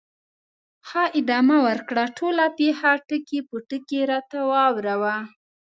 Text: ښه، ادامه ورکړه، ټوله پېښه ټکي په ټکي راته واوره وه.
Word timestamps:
ښه، 0.87 1.03
ادامه 1.19 1.57
ورکړه، 1.67 2.03
ټوله 2.17 2.45
پېښه 2.59 2.91
ټکي 3.07 3.39
په 3.49 3.55
ټکي 3.69 4.01
راته 4.11 4.39
واوره 4.51 4.95
وه. 5.01 5.17